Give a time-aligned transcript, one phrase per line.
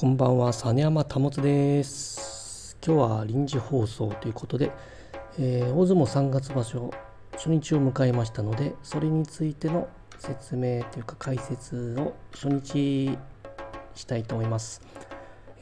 [0.00, 2.78] こんばんは、実山保です。
[2.82, 4.72] 今日は臨時放送ということで、
[5.38, 6.90] えー、大相撲3月場所
[7.32, 13.18] 初日を迎えましたので、それについての説明というか解説を初日
[13.94, 14.80] したいと思います。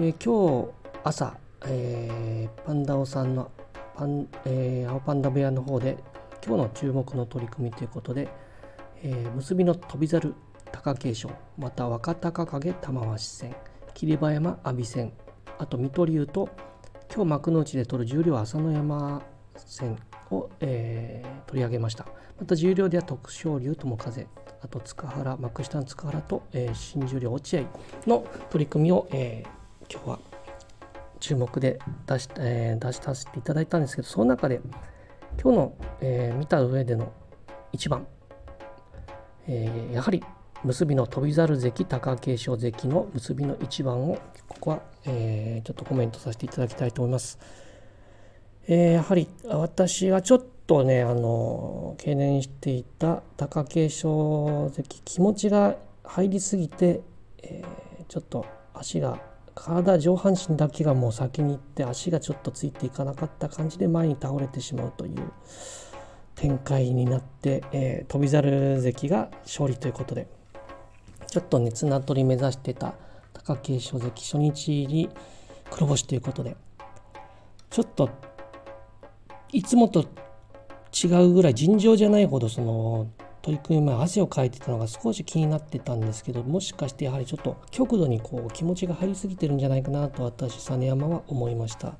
[0.00, 0.70] えー、今日
[1.04, 3.52] 朝、えー、パンダオさんの
[3.94, 5.96] パン、え、青パンダ部屋の方で
[6.44, 8.28] 今日の注目の取り組みということで、
[9.00, 10.34] え、結びの翔猿
[10.72, 13.54] 貴景勝また若隆景玉鷲戦
[13.94, 15.12] 霧馬山阿炎戦。
[15.58, 16.48] あと水戸龍と
[17.14, 19.22] 今日幕内で取る十両朝乃山
[19.56, 19.96] 戦
[20.30, 22.06] を、えー、取り上げました。
[22.38, 24.26] また十両では徳勝龍友風。
[24.60, 27.62] あと塚原幕下の塚原と、えー、新十両落合
[28.06, 30.18] の取り組みを、えー、今日は
[31.20, 34.60] 注目で出し,、えー、出しさせていただいたんですけどその中で
[35.40, 37.12] 今日の、えー、見た上での
[37.72, 38.06] 一番、
[39.46, 40.24] えー、やはり
[40.64, 47.38] 結びの翔猿関貴景勝関の結びの一番をここは、えー、ちょっとコメントさせていただきたいと思います。
[48.66, 57.02] えー、やはり私がちょっとねあの懸念していた貴景勝関気持ちが入りすぎて、
[57.42, 59.20] えー、ちょっと足が
[59.54, 65.30] 体上半身だけがもう先に行って足がちょっとついていかなかった感じで前に倒れてしまうという
[66.34, 70.26] 展開になって、えー、翔猿関が勝利ということで。
[71.34, 72.94] ちょっとね綱取り目指してた
[73.32, 75.10] 貴景勝関初日に
[75.68, 76.56] 黒星ということで
[77.70, 78.08] ちょっと
[79.50, 80.04] いつもと
[80.92, 83.08] 違うぐらい尋常じゃないほどその
[83.42, 91.94] 取り組み前汗をかいてたのが少し気になってたんですけどもしかしてやはりちょっと極度にこう気持ちが入りすぎてるんじゃないかなと私実山は思いました。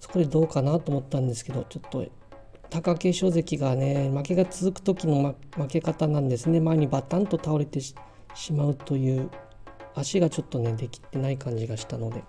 [0.00, 2.06] そこでどうかなと思ったんですけどちょっと
[2.68, 6.60] 貴景勝関がね負けが続く時の負け方なんですね。
[6.60, 7.80] 前にバタンと倒れて
[8.34, 9.30] しまうという
[9.94, 12.22] 足がちょっとねできてない感じがしたので。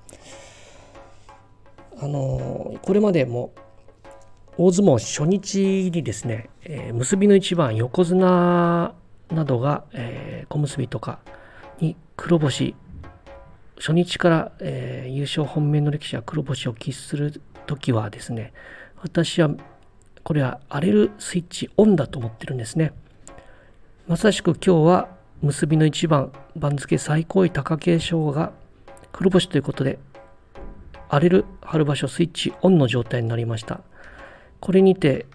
[2.02, 3.52] あのこれまでも
[4.58, 8.94] 大相撲初日にですね、えー、結びの一番横綱
[9.32, 11.20] などが、えー、小結とか
[11.80, 12.74] に黒星
[13.78, 18.54] 初日から、えー、優勝本命の歴史は黒星を喫する時はですね
[19.02, 19.50] 私は
[20.24, 22.92] これは荒れるスイッチオンだと思ってるんですね。
[24.08, 28.52] まさしく今日は結びの一番番付最高位貴景勝が
[29.14, 30.00] 黒星ということで
[31.08, 33.82] 荒れる春場所スイッチオンの状態になりました。
[34.60, 35.26] これにて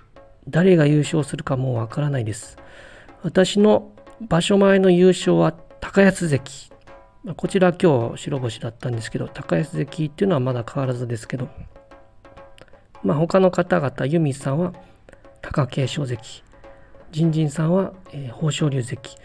[0.49, 2.59] 誰が優勝するかもうわからないです。
[3.23, 6.71] 私の場所前の優勝は高安関。
[7.37, 11.49] こちら今日白星だったんですけど高安関っていうのはまだ変わらずですけど。
[13.03, 14.75] まあ他の方々由美さんは
[15.41, 16.43] 貴景勝関。
[17.11, 19.17] ジンジンさんは、えー、豊昇龍関。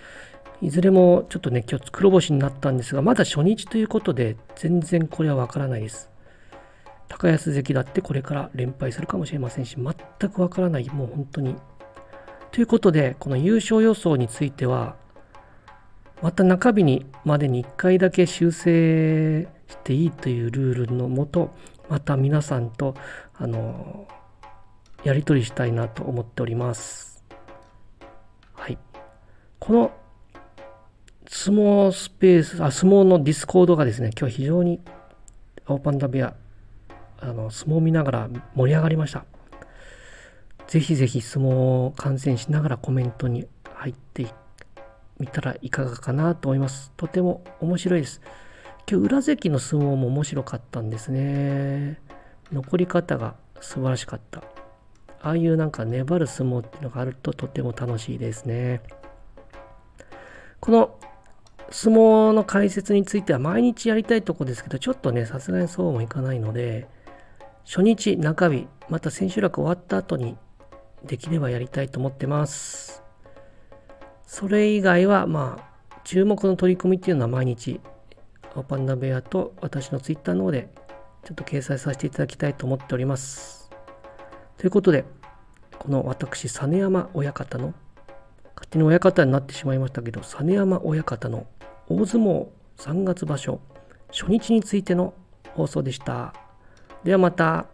[0.62, 6.09] いずれもちょっとね、今日黒星になったんですが、まだ初日ということで、全然これはわからないです。
[7.08, 11.56] 高安関だってこれから連敗するかもしれませんし、全くわからない、もう本当に。
[12.52, 14.98] ということで、この優勝予想については、
[16.22, 21.52] また中日にまでに1回だけ修正していいというルールのもと、
[21.88, 22.96] また皆さんと、
[23.36, 24.08] あの、
[25.06, 27.24] やり取りしたいなと思っております。
[28.53, 28.78] はい。
[29.59, 29.92] この
[31.31, 34.81] 相撲スペース、あ相撲のディスコードがですね、今日非常に
[35.63, 36.34] 青パンダ部屋、
[37.19, 39.25] あの相撲を見ながら盛り上がりました。
[40.68, 44.25] ぜひぜひ相撲を観戦しながらコメントに入って
[45.19, 46.91] みたらいかがかなと思います。
[46.97, 48.22] とても面白いです。
[48.89, 52.01] 今日裏関の相撲も面白かったんですね。
[52.51, 54.41] 残り方が素晴らしかった。
[55.22, 58.81] ああいうなんか粘る相撲っていうのがあるととても楽しいですね。
[60.59, 60.97] この
[61.72, 66.88] 相撲の解説については毎日やりたいとこですけど、ちょっとね、さすがにそうもいかないので、
[67.66, 70.38] 初日、中日、また千秋楽終わった後に
[71.03, 73.04] できればやりたいと思ってます。
[74.25, 77.80] それ以外は、まあ、注目の取り組みっていうのは毎日、
[78.56, 80.69] 青パンダ部屋と私のツイッターの方で
[81.24, 83.69] ちょっと掲載させていただきたいと思っております。
[84.57, 85.06] ということで、
[85.77, 87.75] この私、実山親方の
[88.56, 91.45] 勝手に親方になってしまいましたけど、実山親方の
[91.89, 92.47] 大相撲
[92.77, 93.59] 3月場所
[94.12, 95.15] 初日についての
[95.56, 96.33] 放送でした。
[97.03, 97.65] ではまた。